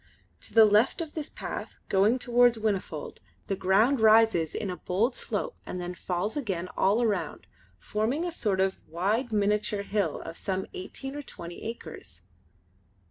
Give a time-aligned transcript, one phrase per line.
[0.39, 5.13] To the left of this path, going towards Whinnyfold, the ground rises in a bold
[5.13, 7.45] slope and then falls again all round,
[7.77, 12.21] forming a sort of wide miniature hill of some eighteen or twenty acres.